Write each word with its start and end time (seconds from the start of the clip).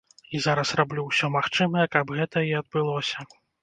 І 0.37 0.39
зараз 0.45 0.71
раблю 0.79 1.03
ўсё 1.11 1.31
магчымае, 1.37 1.87
каб 1.99 2.17
гэта 2.19 2.47
і 2.53 2.61
адбылося. 2.65 3.33